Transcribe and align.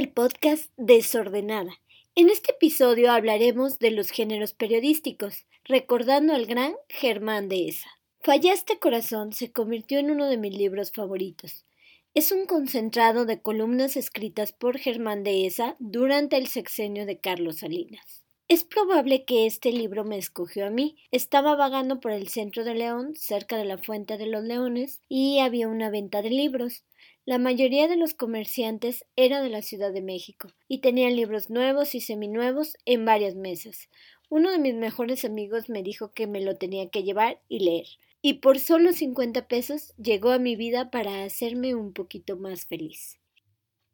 al 0.00 0.08
podcast 0.08 0.72
Desordenada. 0.78 1.78
En 2.14 2.30
este 2.30 2.52
episodio 2.52 3.12
hablaremos 3.12 3.78
de 3.78 3.90
los 3.90 4.08
géneros 4.08 4.54
periodísticos, 4.54 5.44
recordando 5.62 6.32
al 6.32 6.46
gran 6.46 6.72
Germán 6.88 7.50
Dehesa. 7.50 7.90
Fallaste 8.20 8.78
Corazón 8.78 9.34
se 9.34 9.52
convirtió 9.52 9.98
en 9.98 10.10
uno 10.10 10.26
de 10.26 10.38
mis 10.38 10.56
libros 10.56 10.90
favoritos. 10.90 11.66
Es 12.14 12.32
un 12.32 12.46
concentrado 12.46 13.26
de 13.26 13.42
columnas 13.42 13.98
escritas 13.98 14.52
por 14.52 14.78
Germán 14.78 15.22
Dehesa 15.22 15.76
durante 15.80 16.38
el 16.38 16.46
sexenio 16.46 17.04
de 17.04 17.18
Carlos 17.18 17.58
Salinas. 17.58 18.24
Es 18.48 18.64
probable 18.64 19.26
que 19.26 19.44
este 19.44 19.70
libro 19.70 20.04
me 20.04 20.16
escogió 20.16 20.66
a 20.66 20.70
mí. 20.70 20.96
Estaba 21.10 21.56
vagando 21.56 22.00
por 22.00 22.12
el 22.12 22.28
centro 22.28 22.64
de 22.64 22.74
León, 22.74 23.16
cerca 23.16 23.58
de 23.58 23.66
la 23.66 23.76
Fuente 23.76 24.16
de 24.16 24.26
los 24.26 24.44
Leones, 24.44 25.02
y 25.10 25.40
había 25.40 25.68
una 25.68 25.90
venta 25.90 26.22
de 26.22 26.30
libros. 26.30 26.84
La 27.26 27.38
mayoría 27.38 27.86
de 27.86 27.96
los 27.96 28.14
comerciantes 28.14 29.04
era 29.14 29.42
de 29.42 29.50
la 29.50 29.62
Ciudad 29.62 29.92
de 29.92 30.00
México 30.02 30.48
y 30.66 30.78
tenían 30.78 31.14
libros 31.14 31.50
nuevos 31.50 31.94
y 31.94 32.00
seminuevos 32.00 32.76
en 32.86 33.04
varias 33.04 33.36
mesas. 33.36 33.88
Uno 34.30 34.50
de 34.50 34.58
mis 34.58 34.74
mejores 34.74 35.24
amigos 35.24 35.68
me 35.68 35.82
dijo 35.82 36.12
que 36.12 36.26
me 36.26 36.40
lo 36.40 36.56
tenía 36.56 36.88
que 36.88 37.02
llevar 37.02 37.40
y 37.48 37.60
leer. 37.60 37.86
Y 38.22 38.34
por 38.34 38.58
solo 38.58 38.92
50 38.92 39.46
pesos 39.48 39.94
llegó 39.96 40.30
a 40.30 40.38
mi 40.38 40.56
vida 40.56 40.90
para 40.90 41.22
hacerme 41.22 41.74
un 41.74 41.92
poquito 41.92 42.36
más 42.36 42.66
feliz. 42.66 43.20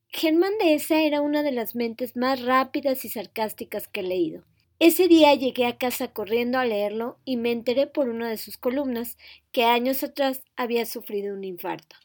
Germán 0.08 0.56
de 0.58 0.74
esa 0.74 1.02
era 1.02 1.20
una 1.20 1.42
de 1.42 1.52
las 1.52 1.74
mentes 1.74 2.16
más 2.16 2.42
rápidas 2.42 3.04
y 3.04 3.08
sarcásticas 3.08 3.86
que 3.88 4.00
he 4.00 4.04
leído. 4.04 4.44
Ese 4.78 5.08
día 5.08 5.34
llegué 5.34 5.66
a 5.66 5.78
casa 5.78 6.08
corriendo 6.08 6.58
a 6.58 6.64
leerlo 6.64 7.18
y 7.24 7.36
me 7.36 7.50
enteré 7.50 7.86
por 7.86 8.08
una 8.08 8.30
de 8.30 8.36
sus 8.36 8.56
columnas 8.56 9.18
que 9.52 9.64
años 9.64 10.02
atrás 10.02 10.42
había 10.56 10.86
sufrido 10.86 11.34
un 11.34 11.44
infarto 11.44 11.96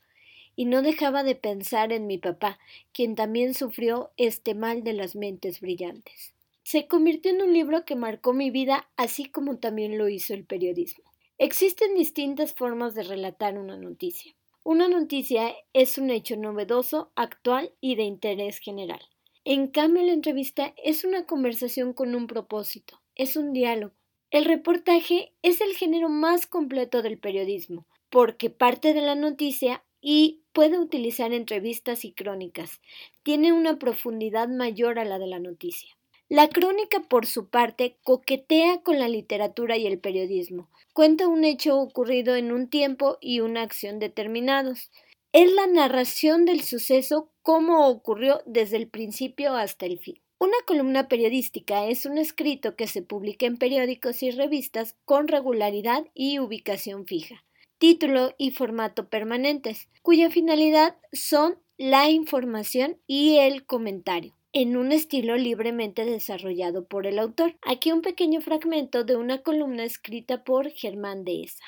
y 0.56 0.66
no 0.66 0.82
dejaba 0.82 1.24
de 1.24 1.36
pensar 1.36 1.92
en 1.94 2.08
mi 2.08 2.18
papá, 2.18 2.60
quien 2.94 3.16
también 3.16 3.54
sufrió 3.54 4.12
este 4.18 4.56
mal 4.56 4.84
de 4.84 4.94
las 4.94 5.16
mentes 5.16 5.62
brillantes. 5.62 6.34
Se 6.64 6.88
convirtió 6.88 7.32
en 7.32 7.42
un 7.42 7.54
libro 7.54 7.86
que 7.86 7.96
marcó 7.96 8.34
mi 8.34 8.52
vida 8.52 8.90
así 8.96 9.26
como 9.26 9.58
también 9.58 9.98
lo 9.98 10.08
hizo 10.08 10.34
el 10.34 10.46
periodismo. 10.46 11.04
Existen 11.38 11.96
distintas 11.96 12.54
formas 12.54 12.94
de 12.94 13.04
relatar 13.04 13.58
una 13.58 13.76
noticia. 13.78 14.36
Una 14.64 14.88
noticia 14.88 15.56
es 15.74 15.98
un 15.98 16.12
hecho 16.12 16.38
novedoso, 16.38 17.12
actual 17.16 17.74
y 17.82 17.96
de 17.96 18.04
interés 18.04 18.60
general. 18.60 19.02
En 19.44 19.68
cambio, 19.68 20.04
la 20.04 20.14
entrevista 20.14 20.76
es 20.78 21.04
una 21.04 21.26
conversación 21.26 21.94
con 21.94 22.14
un 22.14 22.28
propósito, 22.28 23.02
es 23.16 23.36
un 23.36 23.54
diálogo. 23.54 23.96
El 24.30 24.46
reportaje 24.46 25.34
es 25.42 25.62
el 25.62 25.74
género 25.76 26.10
más 26.10 26.46
completo 26.46 27.02
del 27.02 27.18
periodismo, 27.18 27.88
porque 28.12 28.52
parte 28.52 28.94
de 28.94 29.02
la 29.02 29.16
noticia 29.16 29.84
y 30.00 30.41
puede 30.54 30.80
utilizar 30.80 31.34
entrevistas 31.34 32.06
y 32.06 32.12
crónicas. 32.12 32.82
Tiene 33.24 33.52
una 33.54 33.78
profundidad 33.80 34.48
mayor 34.48 35.00
a 35.00 35.06
la 35.06 35.20
de 35.20 35.28
la 35.28 35.40
noticia. 35.40 35.98
La 36.30 36.48
crónica, 36.48 37.02
por 37.02 37.26
su 37.26 37.50
parte, 37.50 37.98
coquetea 38.04 38.82
con 38.84 39.00
la 39.00 39.10
literatura 39.10 39.78
y 39.78 39.86
el 39.86 40.00
periodismo. 40.00 40.70
Cuenta 40.94 41.28
un 41.28 41.44
hecho 41.44 41.78
ocurrido 41.78 42.36
en 42.36 42.52
un 42.52 42.70
tiempo 42.70 43.18
y 43.20 43.42
una 43.42 43.64
acción 43.64 44.00
determinados. 44.00 44.92
Es 45.34 45.52
la 45.52 45.68
narración 45.68 46.46
del 46.46 46.62
suceso 46.62 47.30
como 47.42 47.88
ocurrió 47.88 48.42
desde 48.46 48.78
el 48.78 48.88
principio 48.88 49.56
hasta 49.56 49.86
el 49.86 50.00
fin. 50.00 50.22
Una 50.40 50.58
columna 50.66 51.08
periodística 51.08 51.86
es 51.88 52.06
un 52.06 52.18
escrito 52.18 52.76
que 52.76 52.88
se 52.88 53.02
publica 53.02 53.46
en 53.46 53.58
periódicos 53.58 54.24
y 54.24 54.32
revistas 54.32 54.96
con 55.06 55.28
regularidad 55.28 56.06
y 56.14 56.40
ubicación 56.40 57.06
fija 57.06 57.44
título 57.82 58.36
y 58.38 58.52
formato 58.52 59.10
permanentes, 59.10 59.90
cuya 60.04 60.30
finalidad 60.30 60.98
son 61.14 61.58
la 61.80 62.12
información 62.12 63.00
y 63.08 63.38
el 63.38 63.66
comentario 63.66 64.36
en 64.54 64.78
un 64.78 64.92
estilo 64.92 65.36
libremente 65.36 66.06
desarrollado 66.06 66.86
por 66.86 67.08
el 67.08 67.18
autor. 67.18 67.56
Aquí 67.64 67.92
un 67.92 68.04
pequeño 68.04 68.40
fragmento 68.40 69.04
de 69.04 69.16
una 69.16 69.42
columna 69.42 69.84
escrita 69.84 70.44
por 70.44 70.70
Germán 70.70 71.24
Dehesa, 71.24 71.64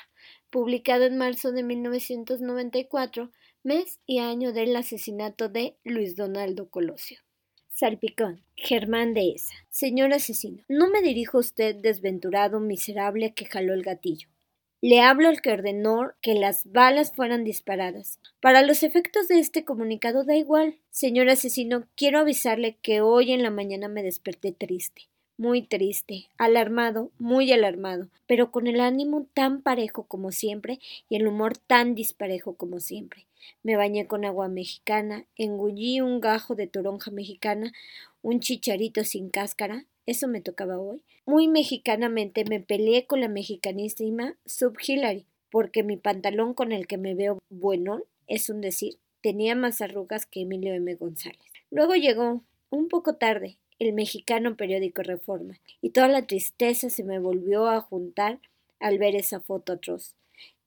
publicado 0.50 1.02
en 1.02 1.18
marzo 1.18 1.50
de 1.50 1.64
1994, 1.64 3.32
mes 3.64 3.98
y 4.06 4.20
año 4.20 4.52
del 4.52 4.76
asesinato 4.76 5.48
de 5.48 5.78
Luis 5.82 6.14
Donaldo 6.14 6.70
Colosio. 6.70 7.18
Salpicón. 7.70 8.44
Germán 8.54 9.14
Dehesa. 9.14 9.54
Señor 9.68 10.12
asesino, 10.12 10.62
no 10.68 10.88
me 10.90 11.02
dirijo 11.02 11.38
a 11.38 11.40
usted 11.40 11.74
desventurado, 11.74 12.60
miserable 12.60 13.34
que 13.34 13.46
jaló 13.46 13.74
el 13.74 13.82
gatillo. 13.82 14.28
Le 14.86 15.00
hablo 15.00 15.30
al 15.30 15.40
que 15.40 15.50
ordenó 15.50 16.12
que 16.20 16.34
las 16.34 16.70
balas 16.70 17.10
fueran 17.10 17.42
disparadas. 17.42 18.20
Para 18.42 18.60
los 18.60 18.82
efectos 18.82 19.28
de 19.28 19.38
este 19.38 19.64
comunicado 19.64 20.24
da 20.24 20.36
igual. 20.36 20.76
Señor 20.90 21.30
asesino, 21.30 21.86
quiero 21.96 22.18
avisarle 22.18 22.76
que 22.82 23.00
hoy 23.00 23.32
en 23.32 23.42
la 23.42 23.48
mañana 23.48 23.88
me 23.88 24.02
desperté 24.02 24.52
triste, 24.52 25.08
muy 25.38 25.62
triste, 25.62 26.26
alarmado, 26.36 27.10
muy 27.18 27.50
alarmado, 27.50 28.10
pero 28.26 28.50
con 28.50 28.66
el 28.66 28.78
ánimo 28.78 29.26
tan 29.32 29.62
parejo 29.62 30.02
como 30.02 30.32
siempre 30.32 30.80
y 31.08 31.16
el 31.16 31.26
humor 31.28 31.56
tan 31.56 31.94
disparejo 31.94 32.54
como 32.54 32.78
siempre. 32.78 33.24
Me 33.62 33.76
bañé 33.76 34.06
con 34.06 34.26
agua 34.26 34.48
mexicana, 34.48 35.24
engullí 35.36 36.02
un 36.02 36.20
gajo 36.20 36.56
de 36.56 36.66
toronja 36.66 37.10
mexicana, 37.10 37.72
un 38.20 38.40
chicharito 38.40 39.02
sin 39.04 39.30
cáscara, 39.30 39.86
eso 40.06 40.28
me 40.28 40.40
tocaba 40.40 40.78
hoy, 40.78 41.00
muy 41.26 41.48
mexicanamente 41.48 42.44
me 42.44 42.60
peleé 42.60 43.06
con 43.06 43.20
la 43.20 43.28
mexicanísima 43.28 44.36
Sub 44.44 44.76
Hillary, 44.86 45.26
porque 45.50 45.82
mi 45.82 45.96
pantalón 45.96 46.54
con 46.54 46.72
el 46.72 46.86
que 46.86 46.98
me 46.98 47.14
veo 47.14 47.38
buenón, 47.48 48.04
es 48.26 48.50
un 48.50 48.60
decir, 48.60 48.98
tenía 49.20 49.54
más 49.54 49.80
arrugas 49.80 50.26
que 50.26 50.42
Emilio 50.42 50.74
M. 50.74 50.94
González. 50.94 51.40
Luego 51.70 51.94
llegó, 51.94 52.42
un 52.70 52.88
poco 52.88 53.16
tarde, 53.16 53.56
el 53.78 53.92
mexicano 53.92 54.56
periódico 54.56 55.02
Reforma, 55.02 55.60
y 55.80 55.90
toda 55.90 56.08
la 56.08 56.26
tristeza 56.26 56.90
se 56.90 57.04
me 57.04 57.18
volvió 57.18 57.68
a 57.68 57.80
juntar 57.80 58.40
al 58.80 58.98
ver 58.98 59.16
esa 59.16 59.40
foto 59.40 59.72
atroz. 59.72 60.16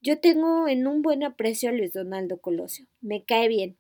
Yo 0.02 0.20
tengo 0.20 0.68
en 0.68 0.88
un 0.88 1.02
buen 1.02 1.24
aprecio 1.24 1.70
a 1.70 1.74
Luis 1.74 1.94
Donaldo 1.94 2.38
Colosio. 2.38 2.86
Me 3.02 3.24
cae 3.24 3.48
bien, 3.48 3.78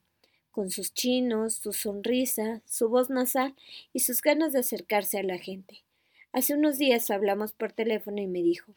con 0.57 0.71
sus 0.71 0.91
chinos, 0.91 1.53
su 1.53 1.71
sonrisa, 1.71 2.63
su 2.65 2.89
voz 2.89 3.11
nasal 3.11 3.53
y 3.93 3.99
sus 3.99 4.23
ganas 4.23 4.53
de 4.53 4.59
acercarse 4.61 5.19
a 5.19 5.23
la 5.23 5.37
gente. 5.37 5.83
Hace 6.31 6.55
unos 6.55 6.79
días 6.79 7.11
hablamos 7.11 7.53
por 7.53 7.73
teléfono 7.73 8.23
y 8.23 8.25
me 8.25 8.41
dijo 8.41 8.73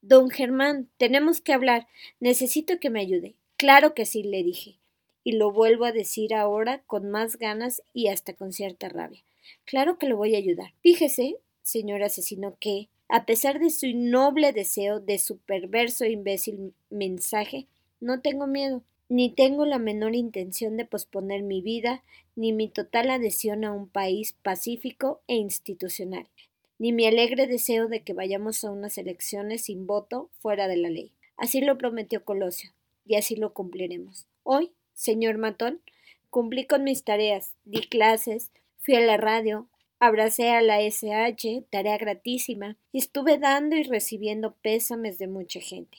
Don 0.00 0.30
Germán, 0.30 0.88
tenemos 0.96 1.40
que 1.40 1.52
hablar. 1.52 1.88
Necesito 2.20 2.78
que 2.78 2.88
me 2.88 3.00
ayude. 3.00 3.34
Claro 3.56 3.94
que 3.94 4.06
sí, 4.06 4.22
le 4.22 4.44
dije. 4.44 4.78
Y 5.24 5.32
lo 5.32 5.50
vuelvo 5.50 5.86
a 5.86 5.90
decir 5.90 6.36
ahora 6.36 6.84
con 6.86 7.10
más 7.10 7.36
ganas 7.36 7.82
y 7.92 8.06
hasta 8.06 8.34
con 8.34 8.52
cierta 8.52 8.88
rabia. 8.88 9.24
Claro 9.64 9.98
que 9.98 10.06
lo 10.06 10.16
voy 10.16 10.36
a 10.36 10.38
ayudar. 10.38 10.72
Fíjese, 10.82 11.38
señor 11.64 12.04
asesino, 12.04 12.56
que, 12.60 12.90
a 13.08 13.26
pesar 13.26 13.58
de 13.58 13.70
su 13.70 13.86
innoble 13.86 14.52
deseo, 14.52 15.00
de 15.00 15.18
su 15.18 15.38
perverso 15.38 16.04
e 16.04 16.12
imbécil 16.12 16.74
mensaje, 16.90 17.66
no 17.98 18.20
tengo 18.20 18.46
miedo, 18.46 18.84
ni 19.08 19.30
tengo 19.30 19.66
la 19.66 19.78
menor 19.78 20.14
intención 20.14 20.76
de 20.76 20.84
posponer 20.84 21.42
mi 21.42 21.62
vida, 21.62 22.02
ni 22.36 22.52
mi 22.52 22.68
total 22.68 23.10
adhesión 23.10 23.64
a 23.64 23.72
un 23.72 23.88
país 23.88 24.34
pacífico 24.42 25.20
e 25.28 25.36
institucional 25.36 26.26
ni 26.78 26.92
mi 26.92 27.06
alegre 27.06 27.46
deseo 27.46 27.88
de 27.88 28.02
que 28.02 28.12
vayamos 28.12 28.64
a 28.64 28.70
unas 28.70 28.98
elecciones 28.98 29.64
sin 29.64 29.86
voto 29.86 30.30
fuera 30.40 30.68
de 30.68 30.76
la 30.76 30.90
ley. 30.90 31.12
Así 31.36 31.60
lo 31.60 31.78
prometió 31.78 32.24
Colosio, 32.24 32.72
y 33.06 33.16
así 33.16 33.36
lo 33.36 33.52
cumpliremos. 33.52 34.26
Hoy, 34.42 34.72
señor 34.92 35.38
Matón, 35.38 35.80
cumplí 36.30 36.66
con 36.66 36.84
mis 36.84 37.04
tareas, 37.04 37.54
di 37.64 37.80
clases, 37.80 38.50
fui 38.80 38.94
a 38.96 39.00
la 39.00 39.16
radio, 39.16 39.68
abracé 39.98 40.50
a 40.50 40.62
la 40.62 40.80
SH, 40.82 41.64
tarea 41.70 41.96
gratísima, 41.96 42.76
y 42.92 42.98
estuve 42.98 43.38
dando 43.38 43.76
y 43.76 43.84
recibiendo 43.84 44.54
pésames 44.54 45.18
de 45.18 45.28
mucha 45.28 45.60
gente. 45.60 45.98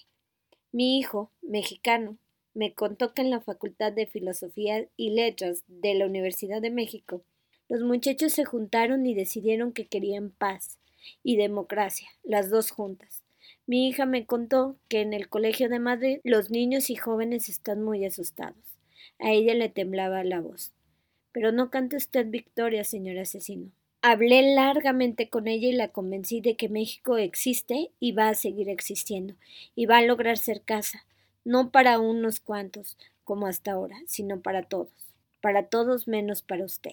Mi 0.72 1.00
hijo, 1.00 1.32
mexicano, 1.42 2.18
me 2.56 2.74
contó 2.74 3.14
que 3.14 3.22
en 3.22 3.30
la 3.30 3.42
Facultad 3.42 3.92
de 3.94 4.08
Filosofía 4.08 4.88
y 4.98 5.12
Letras 5.12 5.64
de 5.68 5.94
la 5.94 6.08
Universidad 6.08 6.62
de 6.62 6.72
México 6.72 7.22
los 7.68 7.82
muchachos 7.82 8.34
se 8.34 8.46
juntaron 8.46 9.06
y 9.06 9.14
decidieron 9.16 9.74
que 9.74 9.86
querían 9.86 10.30
paz 10.30 10.80
y 11.24 11.36
democracia, 11.36 12.10
las 12.24 12.50
dos 12.50 12.72
juntas. 12.72 13.24
Mi 13.66 13.88
hija 13.88 14.06
me 14.06 14.26
contó 14.26 14.78
que 14.88 15.02
en 15.02 15.14
el 15.14 15.30
colegio 15.30 15.70
de 15.70 15.80
Madrid 15.80 16.20
los 16.24 16.52
niños 16.52 16.90
y 16.90 16.96
jóvenes 16.96 17.50
están 17.50 17.84
muy 17.84 18.06
asustados. 18.06 18.78
A 19.20 19.32
ella 19.32 19.56
le 19.56 19.70
temblaba 19.70 20.24
la 20.24 20.42
voz. 20.42 20.74
Pero 21.32 21.52
no 21.52 21.72
cante 21.72 21.96
usted 21.96 22.28
victoria, 22.28 22.84
señor 22.84 23.18
asesino. 23.18 23.72
Hablé 24.02 24.54
largamente 24.54 25.30
con 25.30 25.48
ella 25.48 25.68
y 25.68 25.74
la 25.74 25.88
convencí 25.88 26.40
de 26.40 26.56
que 26.56 26.70
México 26.70 27.18
existe 27.18 27.90
y 28.00 28.12
va 28.12 28.30
a 28.30 28.36
seguir 28.36 28.70
existiendo, 28.70 29.34
y 29.76 29.88
va 29.88 29.98
a 29.98 30.04
lograr 30.04 30.38
ser 30.38 30.62
casa, 30.62 31.08
no 31.46 31.72
para 31.72 32.00
unos 32.00 32.42
cuantos, 32.42 32.98
como 33.24 33.48
hasta 33.48 33.72
ahora, 33.72 33.96
sino 34.08 34.42
para 34.42 34.64
todos, 34.64 34.92
para 35.42 35.68
todos 35.68 36.08
menos 36.08 36.42
para 36.42 36.66
usted. 36.66 36.92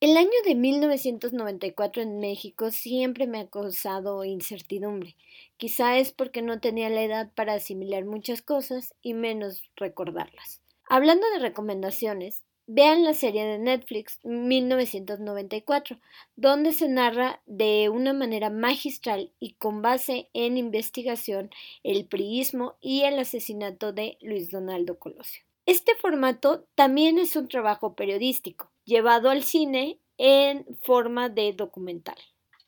El 0.00 0.16
año 0.16 0.30
de 0.46 0.54
1994 0.54 2.02
en 2.02 2.20
México 2.20 2.70
siempre 2.70 3.26
me 3.26 3.40
ha 3.40 3.46
causado 3.48 4.24
incertidumbre. 4.24 5.14
Quizá 5.58 5.98
es 5.98 6.10
porque 6.10 6.40
no 6.40 6.58
tenía 6.58 6.88
la 6.88 7.02
edad 7.02 7.30
para 7.34 7.52
asimilar 7.52 8.06
muchas 8.06 8.40
cosas 8.40 8.94
y 9.02 9.12
menos 9.12 9.62
recordarlas. 9.76 10.62
Hablando 10.88 11.30
de 11.32 11.40
recomendaciones, 11.40 12.42
vean 12.72 13.02
la 13.02 13.14
serie 13.14 13.44
de 13.44 13.58
Netflix 13.58 14.20
1994, 14.22 15.98
donde 16.36 16.72
se 16.72 16.88
narra 16.88 17.42
de 17.46 17.88
una 17.88 18.12
manera 18.12 18.48
magistral 18.48 19.32
y 19.40 19.54
con 19.54 19.82
base 19.82 20.28
en 20.34 20.56
investigación 20.56 21.50
el 21.82 22.06
priismo 22.06 22.76
y 22.80 23.02
el 23.02 23.18
asesinato 23.18 23.92
de 23.92 24.18
Luis 24.20 24.50
Donaldo 24.50 25.00
Colosio. 25.00 25.42
Este 25.66 25.96
formato 25.96 26.64
también 26.76 27.18
es 27.18 27.34
un 27.34 27.48
trabajo 27.48 27.94
periodístico, 27.96 28.70
llevado 28.84 29.30
al 29.30 29.42
cine 29.42 29.98
en 30.16 30.64
forma 30.80 31.28
de 31.28 31.52
documental. 31.52 32.18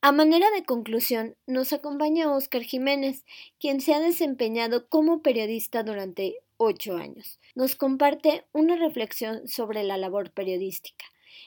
A 0.00 0.10
manera 0.10 0.50
de 0.50 0.64
conclusión, 0.64 1.36
nos 1.46 1.72
acompaña 1.72 2.32
Óscar 2.34 2.62
Jiménez, 2.62 3.24
quien 3.60 3.80
se 3.80 3.94
ha 3.94 4.00
desempeñado 4.00 4.88
como 4.88 5.22
periodista 5.22 5.84
durante 5.84 6.40
ocho 6.62 6.96
años. 6.96 7.40
Nos 7.54 7.76
comparte 7.76 8.44
una 8.52 8.76
reflexión 8.76 9.46
sobre 9.48 9.82
la 9.82 9.96
labor 9.96 10.30
periodística. 10.30 11.04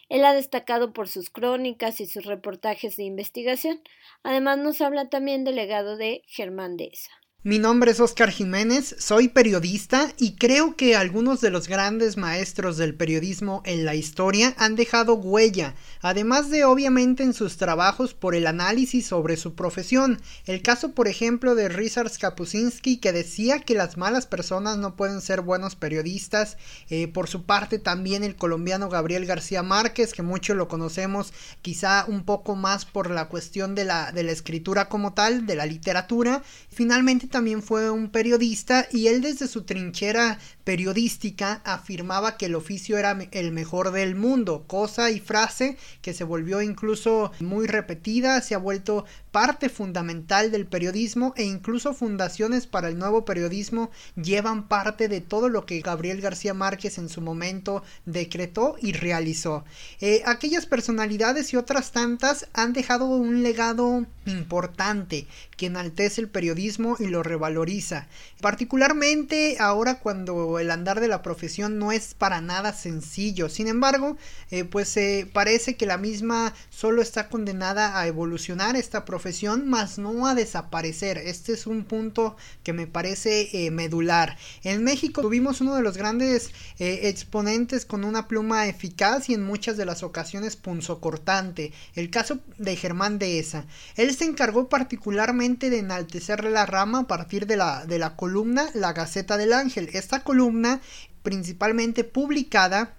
Él 0.09 0.23
ha 0.23 0.33
destacado 0.33 0.93
por 0.93 1.07
sus 1.07 1.29
crónicas 1.29 1.99
y 1.99 2.05
sus 2.05 2.25
reportajes 2.25 2.95
de 2.95 3.03
investigación. 3.03 3.81
Además 4.23 4.57
nos 4.57 4.81
habla 4.81 5.09
también 5.09 5.43
del 5.43 5.55
legado 5.55 5.97
de 5.97 6.23
Germán 6.27 6.77
Dehesa. 6.77 7.11
Mi 7.47 7.59
nombre 7.59 7.91
es 7.91 7.99
Oscar 7.99 8.31
Jiménez, 8.31 8.95
soy 8.97 9.27
periodista 9.27 10.11
y 10.17 10.31
creo 10.31 10.75
que 10.75 10.95
algunos 10.95 11.41
de 11.41 11.51
los 11.51 11.67
grandes 11.67 12.17
maestros 12.17 12.75
del 12.75 12.95
periodismo 12.95 13.61
en 13.65 13.85
la 13.85 13.93
historia 13.93 14.55
han 14.57 14.75
dejado 14.75 15.13
huella, 15.13 15.75
además 16.01 16.49
de 16.49 16.65
obviamente 16.65 17.21
en 17.21 17.35
sus 17.35 17.57
trabajos 17.57 18.15
por 18.15 18.33
el 18.33 18.47
análisis 18.47 19.05
sobre 19.05 19.37
su 19.37 19.53
profesión. 19.53 20.19
El 20.47 20.63
caso, 20.63 20.93
por 20.93 21.07
ejemplo, 21.07 21.53
de 21.53 21.69
Ryszard 21.69 22.11
Kapuscinski 22.19 22.97
que 22.97 23.13
decía 23.13 23.59
que 23.59 23.75
las 23.75 23.95
malas 23.95 24.25
personas 24.25 24.79
no 24.79 24.95
pueden 24.95 25.21
ser 25.21 25.41
buenos 25.41 25.75
periodistas. 25.75 26.57
Eh, 26.89 27.07
por 27.07 27.27
su 27.27 27.43
parte, 27.43 27.77
también 27.77 28.23
el 28.23 28.35
colombiano 28.37 28.89
Gabriel 28.89 29.27
García 29.27 29.61
Márquez, 29.61 30.13
que 30.13 30.23
muchos 30.23 30.57
lo 30.57 30.67
conocemos 30.67 31.31
quizá 31.61 32.05
un 32.07 32.23
poco 32.25 32.55
más 32.55 32.85
por 32.85 33.11
la 33.11 33.25
cuestión 33.25 33.75
de 33.75 33.85
la, 33.85 34.11
de 34.11 34.23
la 34.23 34.31
escritura 34.31 34.89
como 34.89 35.13
tal, 35.13 35.45
de 35.45 35.53
la 35.53 35.67
literatura. 35.67 36.41
Finalmente, 36.71 37.34
también 37.35 37.61
fue 37.61 37.91
un 37.91 38.11
periodista 38.11 38.87
y 38.93 39.07
él 39.07 39.19
desde 39.19 39.49
su 39.49 39.63
trinchera 39.63 40.39
periodística 40.63 41.61
afirmaba 41.65 42.37
que 42.37 42.45
el 42.45 42.55
oficio 42.55 42.97
era 42.97 43.11
el 43.31 43.51
mejor 43.51 43.91
del 43.91 44.15
mundo, 44.15 44.63
cosa 44.67 45.11
y 45.11 45.19
frase 45.19 45.75
que 46.01 46.13
se 46.13 46.23
volvió 46.23 46.61
incluso 46.61 47.33
muy 47.41 47.67
repetida, 47.67 48.39
se 48.39 48.55
ha 48.55 48.57
vuelto 48.57 49.03
parte 49.31 49.67
fundamental 49.67 50.49
del 50.49 50.65
periodismo 50.65 51.33
e 51.35 51.43
incluso 51.43 51.93
fundaciones 51.93 52.67
para 52.67 52.87
el 52.87 52.97
nuevo 52.97 53.25
periodismo 53.25 53.91
llevan 54.15 54.69
parte 54.69 55.09
de 55.09 55.19
todo 55.19 55.49
lo 55.49 55.65
que 55.65 55.81
Gabriel 55.81 56.21
García 56.21 56.53
Márquez 56.53 56.97
en 56.99 57.09
su 57.09 57.19
momento 57.19 57.83
decretó 58.05 58.77
y 58.81 58.93
realizó. 58.93 59.65
Eh, 59.99 60.21
aquellas 60.25 60.65
personalidades 60.67 61.51
y 61.51 61.57
otras 61.57 61.91
tantas 61.91 62.47
han 62.53 62.71
dejado 62.71 63.07
un 63.07 63.43
legado 63.43 64.05
importante 64.25 65.27
que 65.57 65.65
enaltece 65.65 66.21
el 66.21 66.29
periodismo 66.29 66.95
y 66.97 67.07
lo 67.07 67.21
revaloriza. 67.25 68.07
Particularmente 68.41 69.57
ahora 69.59 69.99
cuando 69.99 70.59
el 70.59 70.71
andar 70.71 70.99
de 71.01 71.07
la 71.07 71.21
profesión 71.21 71.77
no 71.79 71.91
es 71.91 72.13
para 72.13 72.41
nada 72.41 72.73
sencillo. 72.73 73.49
Sin 73.49 73.67
embargo, 73.67 74.17
eh, 74.51 74.63
pues 74.63 74.95
eh, 74.97 75.29
parece 75.31 75.75
que 75.75 75.85
la 75.85 75.97
misma 75.97 76.53
solo 76.69 77.01
está 77.01 77.29
condenada 77.29 77.99
a 77.99 78.07
evolucionar 78.07 78.75
esta 78.75 79.05
profesión, 79.05 79.67
más 79.67 79.97
no 79.97 80.27
a 80.27 80.35
desaparecer. 80.35 81.17
Este 81.17 81.53
es 81.53 81.67
un 81.67 81.83
punto 81.83 82.37
que 82.63 82.73
me 82.73 82.87
parece 82.87 83.49
eh, 83.51 83.71
medular. 83.71 84.37
En 84.63 84.83
México 84.83 85.21
tuvimos 85.21 85.61
uno 85.61 85.75
de 85.75 85.81
los 85.81 85.97
grandes 85.97 86.51
exponentes 86.77 87.85
con 87.85 88.03
una 88.03 88.27
pluma 88.27 88.67
eficaz 88.67 89.29
y 89.29 89.33
en 89.33 89.43
muchas 89.43 89.77
de 89.77 89.85
las 89.85 90.03
ocasiones 90.03 90.55
punzocortante. 90.55 91.73
El 91.95 92.09
caso 92.09 92.39
de 92.57 92.75
Germán 92.75 93.19
Dehesa. 93.19 93.65
Él 93.95 94.15
se 94.15 94.25
encargó 94.25 94.69
particularmente 94.69 95.69
de 95.69 95.79
enaltecer 95.79 96.43
la 96.43 96.65
rama 96.65 96.99
a 96.99 97.07
partir 97.15 97.47
de 97.47 97.55
la, 97.55 97.85
de 97.85 97.97
la 97.97 98.17
columna 98.17 98.69
La 98.73 98.91
Gaceta 98.91 99.37
del 99.37 99.53
Ángel. 99.53 99.89
Esta 99.93 100.21
columna 100.21 100.81
principalmente 101.23 102.03
publicada 102.03 102.93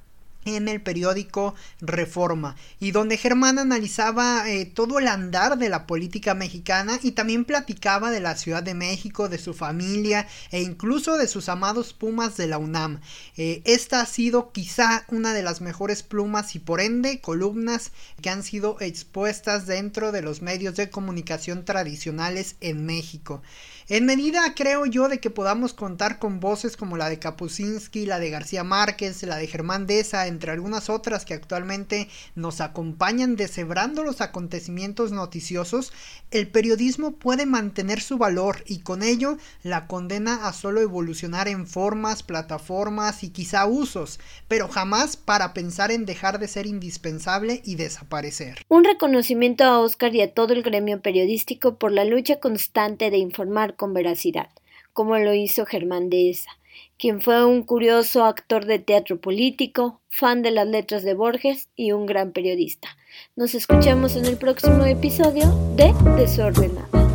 en 0.46 0.68
el 0.68 0.80
periódico 0.80 1.54
Reforma 1.80 2.56
y 2.80 2.92
donde 2.92 3.16
Germán 3.16 3.58
analizaba 3.58 4.48
eh, 4.48 4.64
todo 4.64 4.98
el 4.98 5.08
andar 5.08 5.58
de 5.58 5.68
la 5.68 5.86
política 5.86 6.34
mexicana 6.34 6.98
y 7.02 7.12
también 7.12 7.44
platicaba 7.44 8.10
de 8.10 8.20
la 8.20 8.36
Ciudad 8.36 8.62
de 8.62 8.74
México, 8.74 9.28
de 9.28 9.38
su 9.38 9.54
familia 9.54 10.28
e 10.50 10.62
incluso 10.62 11.16
de 11.16 11.28
sus 11.28 11.48
amados 11.48 11.92
Pumas 11.92 12.36
de 12.36 12.46
la 12.46 12.58
UNAM. 12.58 13.00
Eh, 13.36 13.62
esta 13.64 14.00
ha 14.00 14.06
sido 14.06 14.52
quizá 14.52 15.04
una 15.08 15.34
de 15.34 15.42
las 15.42 15.60
mejores 15.60 16.02
plumas 16.02 16.54
y 16.54 16.58
por 16.58 16.80
ende 16.80 17.20
columnas 17.20 17.90
que 18.22 18.30
han 18.30 18.42
sido 18.42 18.76
expuestas 18.80 19.66
dentro 19.66 20.12
de 20.12 20.22
los 20.22 20.42
medios 20.42 20.76
de 20.76 20.90
comunicación 20.90 21.64
tradicionales 21.64 22.56
en 22.60 22.86
México. 22.86 23.42
En 23.88 24.04
medida, 24.04 24.52
creo 24.56 24.84
yo, 24.84 25.08
de 25.08 25.20
que 25.20 25.30
podamos 25.30 25.72
contar 25.72 26.18
con 26.18 26.40
voces 26.40 26.76
como 26.76 26.96
la 26.96 27.08
de 27.08 27.20
Kapuscinski, 27.20 28.04
la 28.04 28.18
de 28.18 28.30
García 28.30 28.64
Márquez, 28.64 29.22
la 29.22 29.36
de 29.36 29.46
Germán 29.46 29.86
Deza, 29.86 30.26
entre 30.26 30.50
algunas 30.50 30.90
otras 30.90 31.24
que 31.24 31.34
actualmente 31.34 32.08
nos 32.34 32.60
acompañan 32.60 33.36
deshebrando 33.36 34.02
los 34.02 34.20
acontecimientos 34.20 35.12
noticiosos, 35.12 35.92
el 36.32 36.48
periodismo 36.48 37.12
puede 37.12 37.46
mantener 37.46 38.00
su 38.00 38.18
valor 38.18 38.64
y 38.66 38.80
con 38.80 39.04
ello 39.04 39.38
la 39.62 39.86
condena 39.86 40.48
a 40.48 40.52
solo 40.52 40.80
evolucionar 40.80 41.46
en 41.46 41.68
formas, 41.68 42.24
plataformas 42.24 43.22
y 43.22 43.30
quizá 43.30 43.66
usos, 43.66 44.18
pero 44.48 44.66
jamás 44.66 45.16
para 45.16 45.54
pensar 45.54 45.92
en 45.92 46.06
dejar 46.06 46.40
de 46.40 46.48
ser 46.48 46.66
indispensable 46.66 47.62
y 47.64 47.76
desaparecer. 47.76 48.64
Un 48.66 48.82
reconocimiento 48.82 49.62
a 49.62 49.78
Oscar 49.78 50.12
y 50.12 50.22
a 50.22 50.34
todo 50.34 50.54
el 50.54 50.64
gremio 50.64 51.00
periodístico 51.00 51.76
por 51.76 51.92
la 51.92 52.04
lucha 52.04 52.40
constante 52.40 53.12
de 53.12 53.18
informar 53.18 53.75
con 53.76 53.94
veracidad, 53.94 54.48
como 54.92 55.16
lo 55.18 55.34
hizo 55.34 55.66
Germán 55.66 56.10
Dehesa, 56.10 56.50
quien 56.98 57.20
fue 57.20 57.44
un 57.44 57.62
curioso 57.62 58.24
actor 58.24 58.64
de 58.64 58.78
teatro 58.78 59.20
político, 59.20 60.00
fan 60.08 60.42
de 60.42 60.50
las 60.50 60.66
letras 60.66 61.02
de 61.02 61.14
Borges 61.14 61.68
y 61.76 61.92
un 61.92 62.06
gran 62.06 62.32
periodista. 62.32 62.88
Nos 63.34 63.54
escuchamos 63.54 64.16
en 64.16 64.26
el 64.26 64.36
próximo 64.36 64.84
episodio 64.84 65.46
de 65.76 65.92
Desordenada. 66.16 67.05